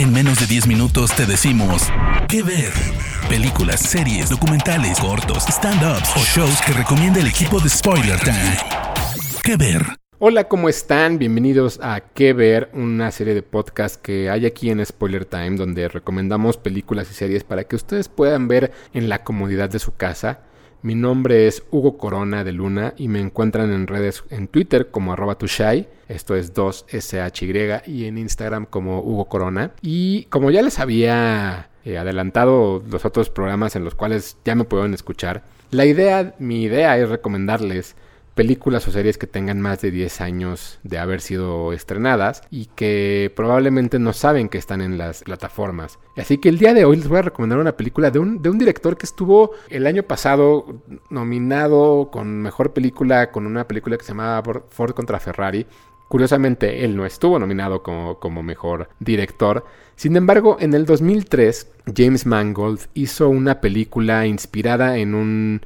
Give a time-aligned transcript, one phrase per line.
[0.00, 1.82] En menos de 10 minutos te decimos
[2.26, 2.72] qué ver.
[3.28, 8.56] Películas, series, documentales, cortos, stand-ups o shows que recomienda el equipo de Spoiler Time.
[9.44, 9.84] ¿Qué ver?
[10.18, 11.18] Hola, ¿cómo están?
[11.18, 12.70] Bienvenidos a ¿Qué ver?
[12.72, 17.44] Una serie de podcasts que hay aquí en Spoiler Time donde recomendamos películas y series
[17.44, 20.40] para que ustedes puedan ver en la comodidad de su casa.
[20.82, 25.12] Mi nombre es Hugo Corona de Luna y me encuentran en redes en Twitter como
[25.12, 29.72] arroba tushai, esto es 2SHY, y en Instagram como Hugo Corona.
[29.82, 34.64] Y como ya les había eh, adelantado los otros programas en los cuales ya me
[34.64, 37.94] pueden escuchar, la idea, mi idea es recomendarles
[38.34, 43.32] películas o series que tengan más de 10 años de haber sido estrenadas y que
[43.34, 45.98] probablemente no saben que están en las plataformas.
[46.16, 48.50] Así que el día de hoy les voy a recomendar una película de un, de
[48.50, 54.04] un director que estuvo el año pasado nominado con mejor película con una película que
[54.04, 55.66] se llamaba Ford contra Ferrari.
[56.08, 59.64] Curiosamente, él no estuvo nominado como, como, mejor director.
[59.94, 65.60] Sin embargo, en el 2003, James Mangold hizo una película inspirada en un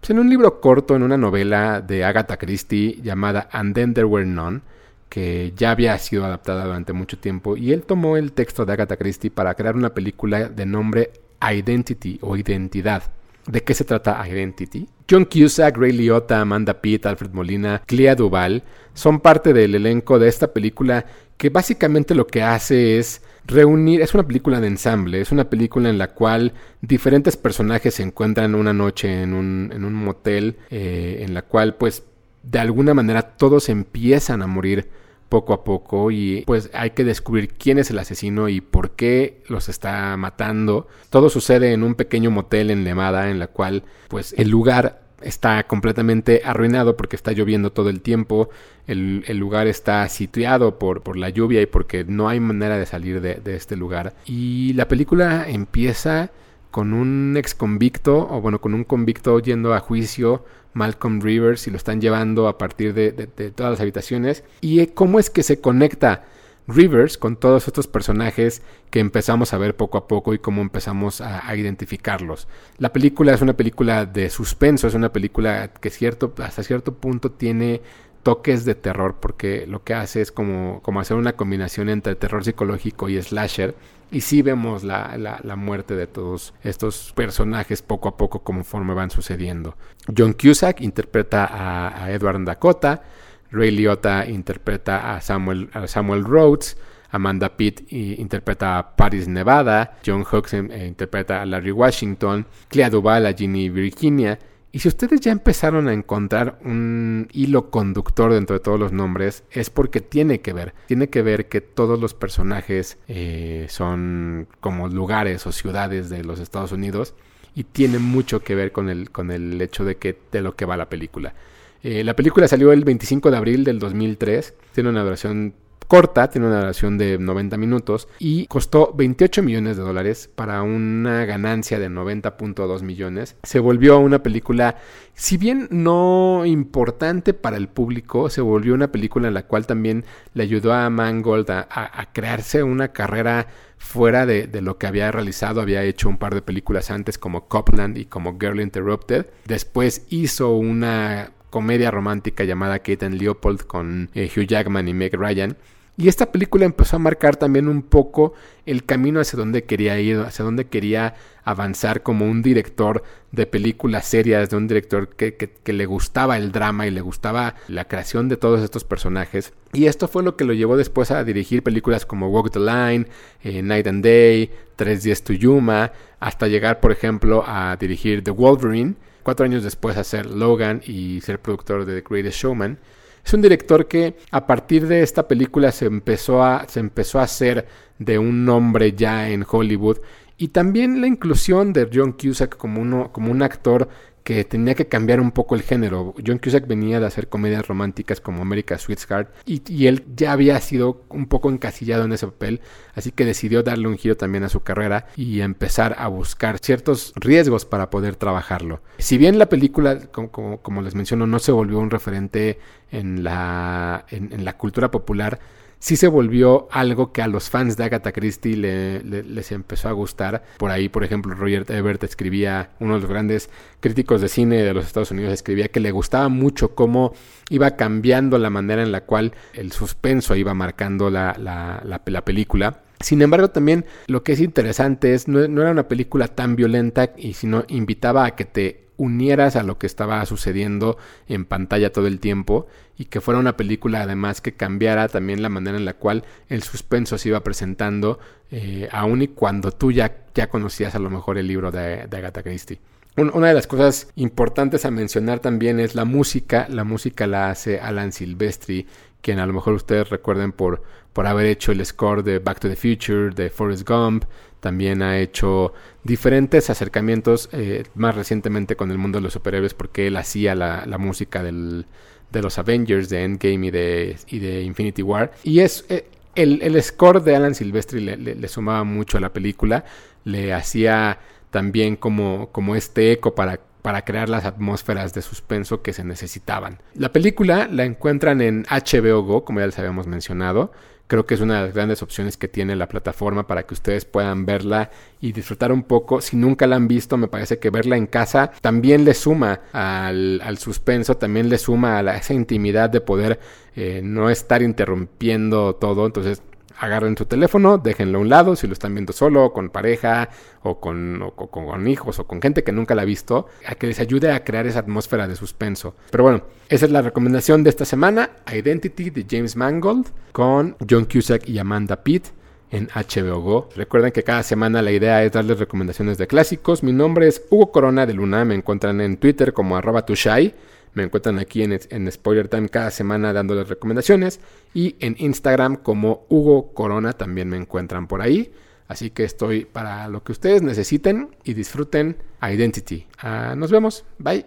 [0.00, 4.06] pues en un libro corto, en una novela de Agatha Christie llamada And Then There
[4.06, 4.60] Were None,
[5.08, 8.96] que ya había sido adaptada durante mucho tiempo, y él tomó el texto de Agatha
[8.96, 13.02] Christie para crear una película de nombre Identity o Identidad.
[13.46, 14.86] ¿De qué se trata Identity?
[15.10, 18.62] John Cusack, Ray Liotta, Amanda Pitt, Alfred Molina, Clea Duval
[18.92, 21.06] son parte del elenco de esta película
[21.38, 25.88] que básicamente lo que hace es reunir, es una película de ensamble, es una película
[25.88, 31.24] en la cual diferentes personajes se encuentran una noche en un, en un motel, eh,
[31.26, 32.04] en la cual pues
[32.42, 34.88] de alguna manera todos empiezan a morir
[35.28, 39.42] poco a poco y pues hay que descubrir quién es el asesino y por qué
[39.48, 40.86] los está matando.
[41.10, 45.66] Todo sucede en un pequeño motel en Lemada en la cual pues el lugar está
[45.66, 48.50] completamente arruinado porque está lloviendo todo el tiempo,
[48.86, 53.20] el, lugar está sitiado por, por, la lluvia y porque no hay manera de salir
[53.20, 54.14] de, este lugar.
[54.26, 56.30] Y la película empieza
[56.70, 61.70] con un ex convicto, o bueno, con un convicto yendo a juicio, Malcolm Rivers, y
[61.70, 64.44] lo están llevando a partir de, de todas las habitaciones.
[64.60, 66.24] Y cómo es que se conecta
[66.68, 71.22] Rivers con todos estos personajes que empezamos a ver poco a poco y cómo empezamos
[71.22, 72.46] a, identificarlos.
[72.76, 77.32] La película es una película de suspenso, es una película que cierto, hasta cierto punto
[77.32, 77.80] tiene
[78.22, 82.44] toques de terror porque lo que hace es como, como hacer una combinación entre terror
[82.44, 83.74] psicológico y slasher
[84.10, 89.10] y sí vemos la, la, muerte de todos estos personajes poco a poco conforme van
[89.10, 89.76] sucediendo.
[90.16, 93.02] John Cusack interpreta a, a Edward Dakota,
[93.50, 96.76] Ray Liotta interpreta a Samuel, Samuel Rhodes,
[97.10, 103.26] Amanda Pitt interpreta a Paris Nevada, John Hawkes eh, interpreta a Larry Washington, Clea Duval
[103.26, 104.38] a Ginny Virginia.
[104.70, 109.44] Y si ustedes ya empezaron a encontrar un hilo conductor dentro de todos los nombres,
[109.50, 110.74] es porque tiene que ver.
[110.86, 116.38] Tiene que ver que todos los personajes eh, son como lugares o ciudades de los
[116.38, 117.14] Estados Unidos
[117.54, 120.66] y tiene mucho que ver con el, con el hecho de que de lo que
[120.66, 121.34] va la película.
[121.82, 124.54] Eh, la película salió el 25 de abril del 2003.
[124.72, 125.54] Tiene una duración
[125.88, 131.24] corta, tiene una duración de 90 minutos y costó 28 millones de dólares para una
[131.24, 133.36] ganancia de 90.2 millones.
[133.42, 134.76] Se volvió una película,
[135.14, 140.04] si bien no importante para el público, se volvió una película en la cual también
[140.34, 143.46] le ayudó a Mangold a, crearse una carrera
[143.78, 145.62] fuera de, de, lo que había realizado.
[145.62, 149.26] Había hecho un par de películas antes como Copland y como Girl Interrupted.
[149.46, 155.14] Después hizo una comedia romántica llamada Kate and Leopold con eh, Hugh Jackman y Meg
[155.14, 155.56] Ryan.
[156.00, 158.32] Y esta película empezó a marcar también un poco
[158.66, 163.02] el camino hacia donde quería ir, hacia donde quería avanzar como un director
[163.32, 167.56] de películas serias, de un director que, que, le gustaba el drama y le gustaba
[167.66, 169.52] la creación de todos estos personajes.
[169.72, 173.08] Y esto fue lo que lo llevó después a dirigir películas como Walk the Line,
[173.42, 175.90] eh, Night and Day, Tres días to Yuma,
[176.20, 178.94] hasta llegar, por ejemplo, a dirigir The Wolverine
[179.28, 182.78] cuatro años después hacer Logan y ser productor de The Greatest Showman.
[183.22, 187.24] Es un director que a partir de esta película se empezó a, se empezó a
[187.24, 187.68] hacer
[187.98, 189.98] de un nombre ya en Hollywood
[190.38, 193.90] y también la inclusión de John Cusack como, uno, como un actor
[194.28, 196.14] que tenía que cambiar un poco el género.
[196.24, 200.60] John Cusack venía de hacer comedias románticas como America's Sweetheart y, y, él ya había
[200.60, 202.60] sido un poco encasillado en ese papel,
[202.94, 207.14] así que decidió darle un giro también a su carrera y empezar a buscar ciertos
[207.16, 208.82] riesgos para poder trabajarlo.
[208.98, 212.58] Si bien la película, como, como, les menciono, no se volvió un referente
[212.90, 215.40] en la, en la cultura popular,
[215.78, 220.44] sí se volvió algo que a los fans de Agatha Christie les empezó a gustar.
[220.58, 224.74] Por ahí, por ejemplo, Roger Ebert escribía, uno de los grandes críticos de cine de
[224.74, 227.12] los Estados Unidos, escribía que le gustaba mucho cómo
[227.48, 232.82] iba cambiando la manera en la cual el suspenso iba marcando la, la, la película.
[233.00, 237.12] Sin embargo, también lo que es interesante es, no, no era una película tan violenta
[237.16, 242.06] y sino invitaba a que te unieras a lo que estaba sucediendo en pantalla todo
[242.06, 242.66] el tiempo
[242.98, 246.62] y que fuera una película además que cambiara también la manera en la cual el
[246.62, 248.18] suspenso se iba presentando,
[248.50, 252.16] eh, aun y cuando tú ya, ya conocías a lo mejor el libro de, de
[252.16, 252.80] Agatha Christie.
[253.16, 256.68] Una de las cosas importantes a mencionar también es la música.
[256.70, 258.86] La música la hace Alan Silvestri,
[259.28, 260.82] quien a lo mejor ustedes recuerden por,
[261.12, 264.24] por haber hecho el score de Back to the Future, de Forrest Gump,
[264.60, 270.06] también ha hecho diferentes acercamientos, eh, más recientemente con el mundo de los superhéroes, porque
[270.06, 271.84] él hacía la, música del,
[272.32, 275.30] de los Avengers, de Endgame y de, y de Infinity War.
[275.44, 279.84] Y es eh, el, score de Alan Silvestri le, sumaba mucho a la película,
[280.24, 281.18] le hacía
[281.50, 286.76] también como, como este eco para para crear las atmósferas de suspenso que se necesitaban.
[286.92, 290.72] La película la encuentran en HBO Go, como ya les habíamos mencionado.
[291.06, 294.04] Creo que es una de las grandes opciones que tiene la plataforma para que ustedes
[294.04, 294.90] puedan verla
[295.22, 296.20] y disfrutar un poco.
[296.20, 300.58] Si nunca la han visto, me parece que verla en casa también le suma al,
[300.58, 303.40] suspenso, también le suma a esa intimidad de poder
[303.74, 306.04] eh, no estar interrumpiendo todo.
[306.04, 306.42] Entonces,
[306.78, 310.30] agarren su teléfono, déjenlo a un lado, si lo están viendo solo, con pareja,
[310.62, 314.00] o con, con, hijos, o con gente que nunca la ha visto, a que les
[314.00, 315.94] ayude a crear esa atmósfera de suspenso.
[316.10, 321.06] Pero bueno, esa es la recomendación de esta semana, Identity de James Mangold, con John
[321.06, 322.28] Cusack y Amanda Pitt
[322.70, 323.68] en HBO Go.
[323.74, 326.82] Recuerden que cada semana la idea es darles recomendaciones de clásicos.
[326.82, 330.54] Mi nombre es Hugo Corona de Luna, me encuentran en Twitter como arroba tushai.
[330.94, 334.40] Me encuentran aquí en, en, Spoiler Time cada semana dándoles recomendaciones.
[334.74, 338.52] Y en Instagram como Hugo Corona también me encuentran por ahí.
[338.88, 343.06] Así que estoy para lo que ustedes necesiten y disfruten Identity.
[343.18, 344.04] Ah, nos vemos.
[344.18, 344.46] Bye.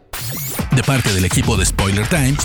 [0.75, 2.35] De parte del equipo de Spoiler Time,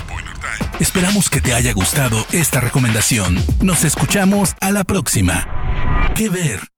[0.79, 3.37] esperamos que te haya gustado esta recomendación.
[3.61, 5.47] Nos escuchamos a la próxima.
[6.15, 6.76] ¿Qué ver?